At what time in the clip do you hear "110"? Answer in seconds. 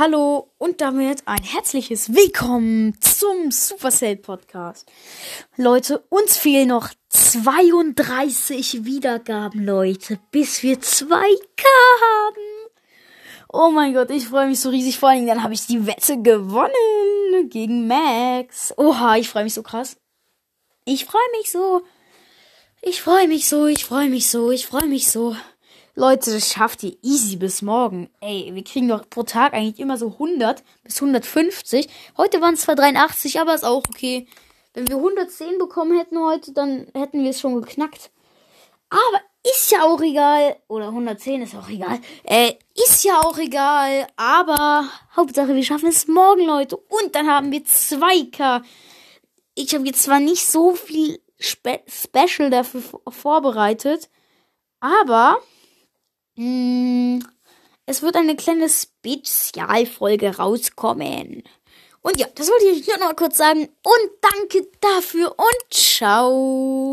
34.96-35.58, 40.86-41.42